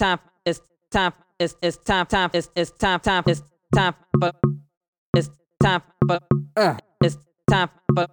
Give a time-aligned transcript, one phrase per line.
[0.00, 0.18] time
[0.90, 3.42] time it's it's time time it's it's time time it's
[3.74, 4.36] time but
[5.16, 5.30] it's
[5.62, 6.22] time but
[6.56, 7.16] uh it's
[7.48, 8.10] time but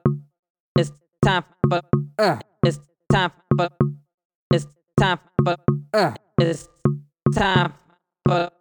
[0.78, 0.92] it's
[1.24, 1.86] time but
[2.20, 2.80] uh it's
[3.12, 3.74] time but
[4.54, 4.68] it's
[5.00, 5.60] time but
[5.94, 6.68] uh it's
[7.34, 7.74] time
[8.26, 8.54] but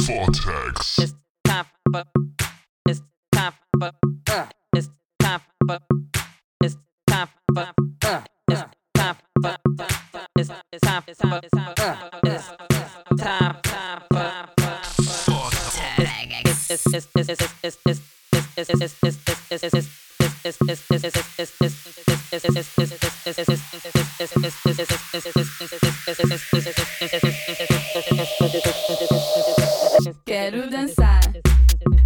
[0.00, 0.98] Vortex.
[0.98, 2.06] It's time but
[2.88, 3.00] it's
[3.32, 3.94] time but
[4.30, 4.88] uh it's
[5.20, 5.82] time but
[6.62, 6.76] it's
[7.08, 8.20] time but uh
[8.50, 8.64] it's
[8.96, 9.60] time but
[10.36, 12.21] it's it's time it's time it's time it's time
[30.26, 31.20] Quero dançar,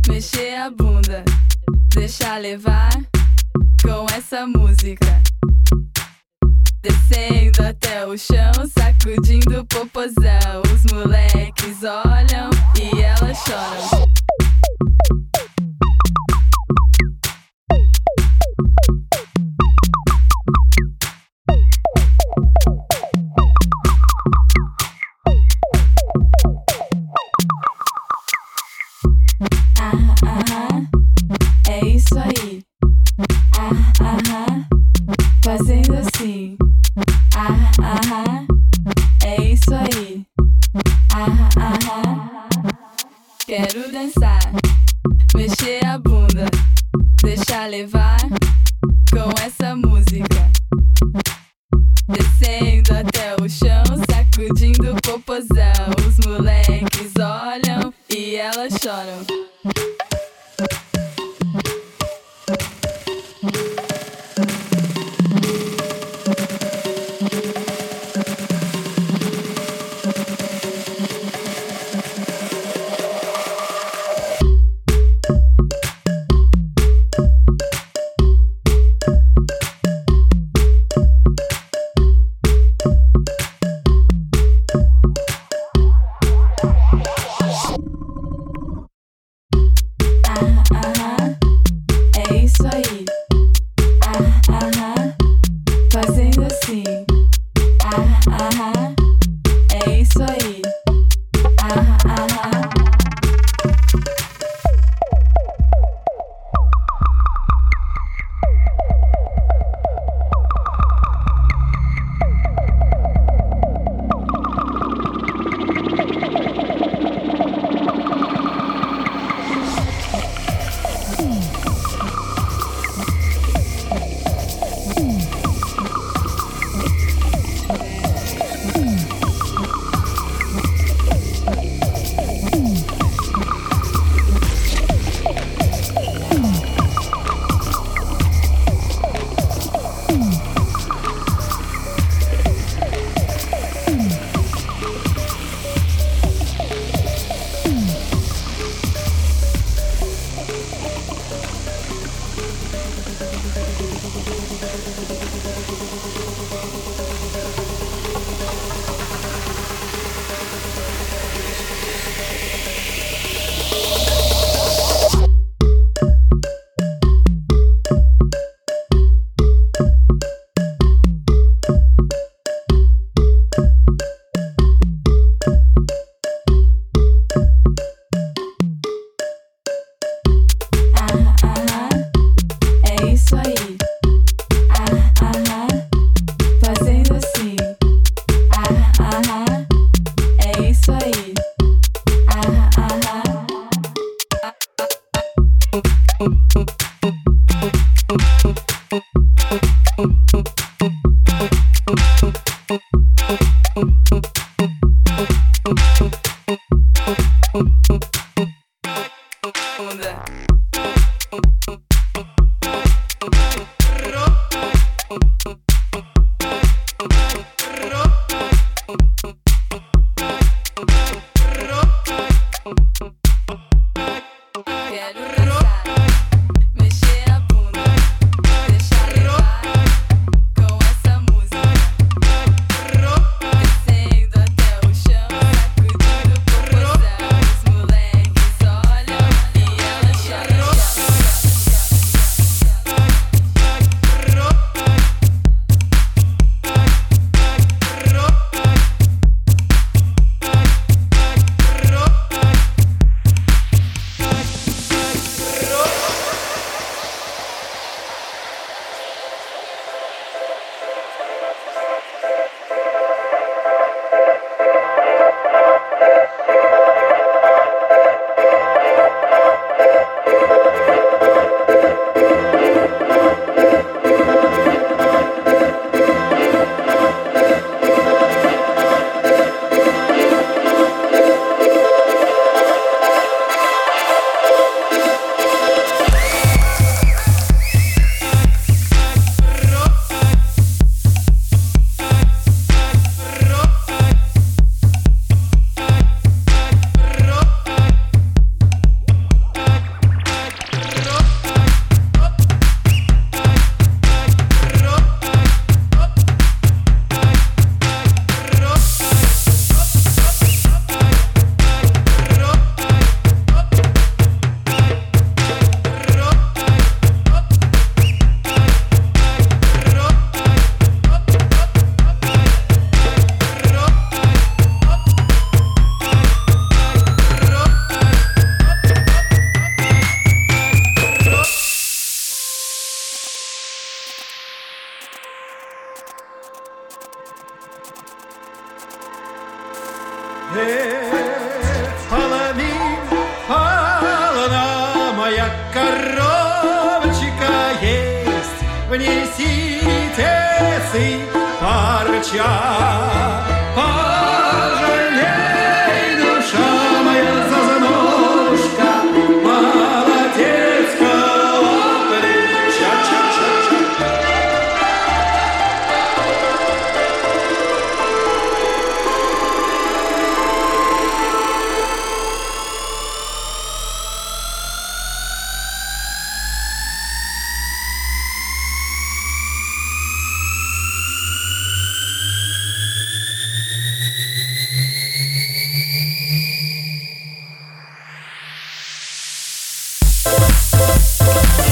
[0.08, 1.24] mexer a bunda,
[1.94, 2.90] deixar levar
[3.82, 5.22] com essa música.
[6.82, 8.55] Descendo até o chão,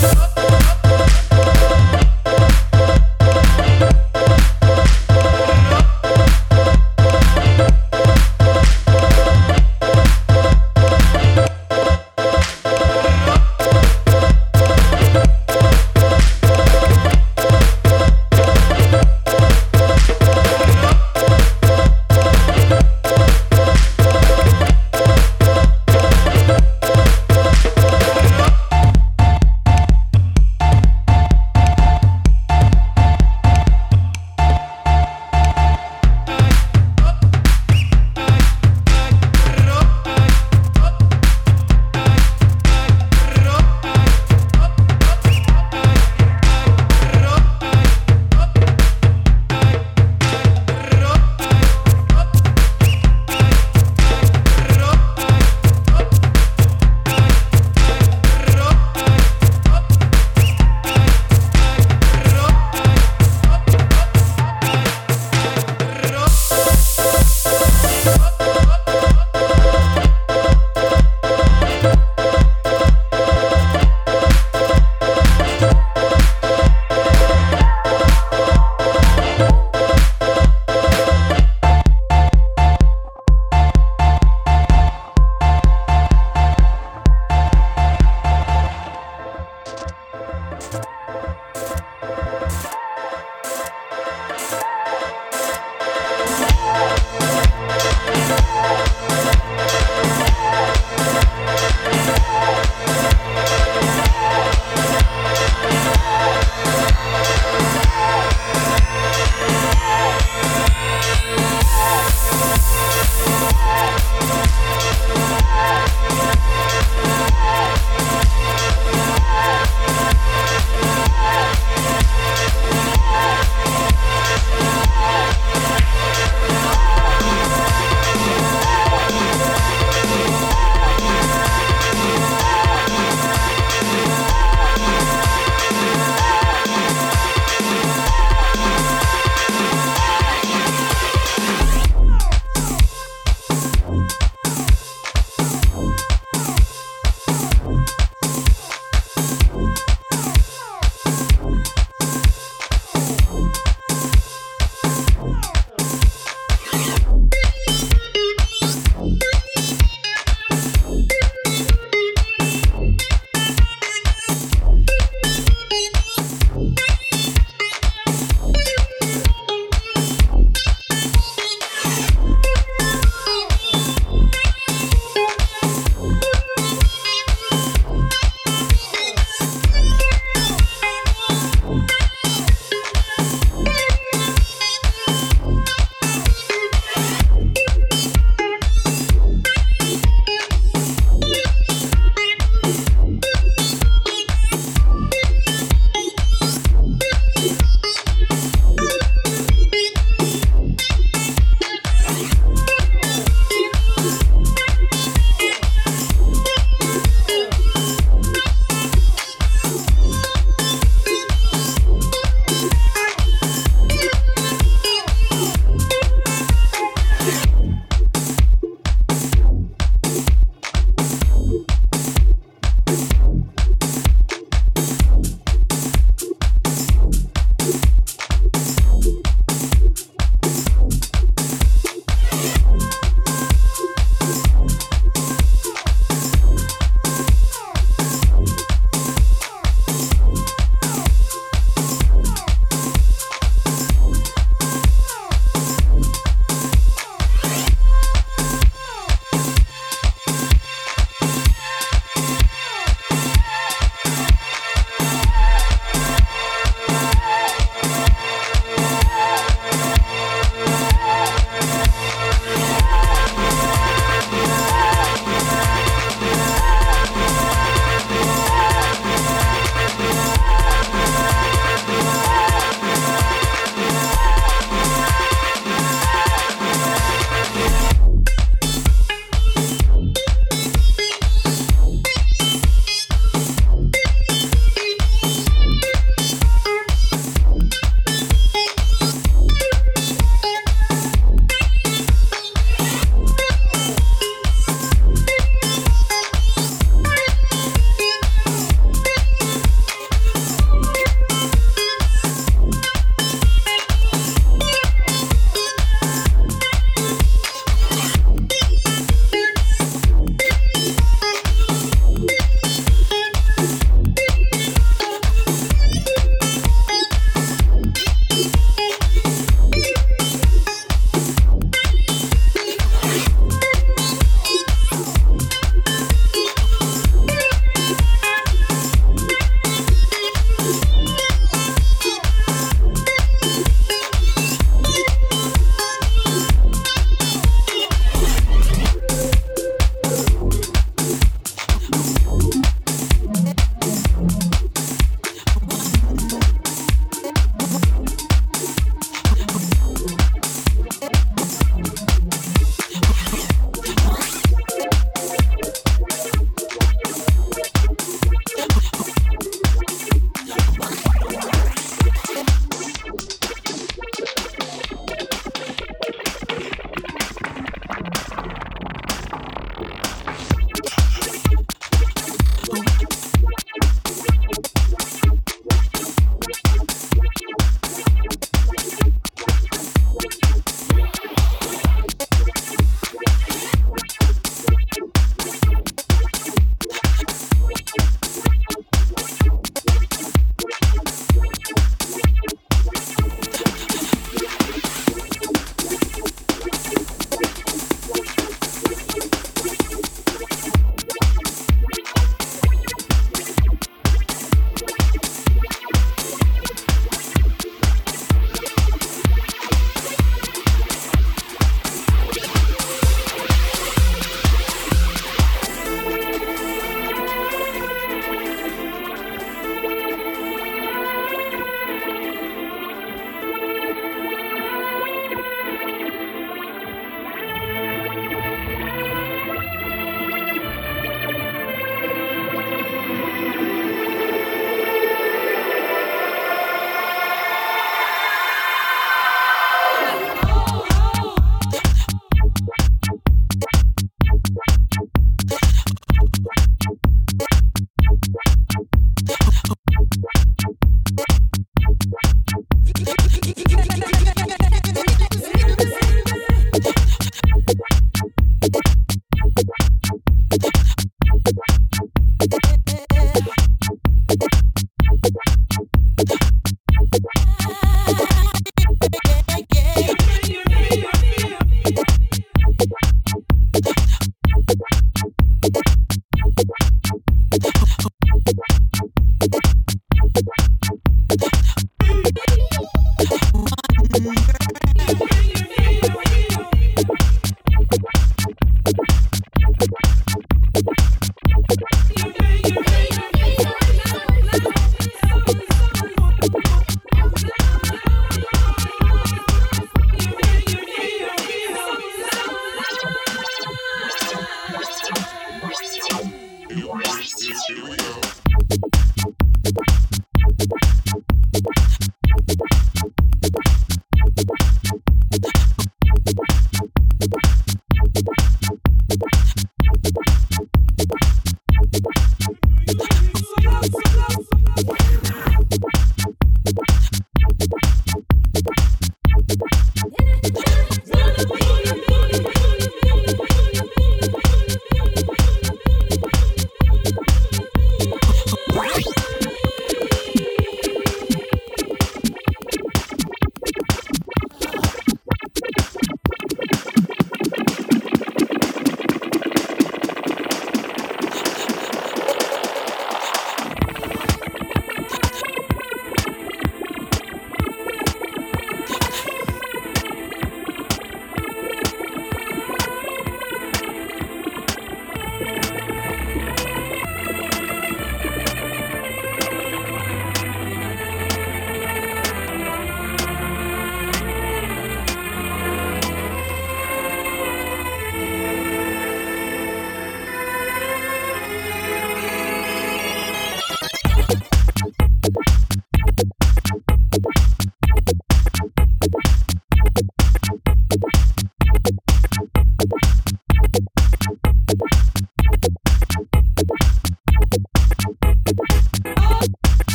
[0.00, 0.27] Oh.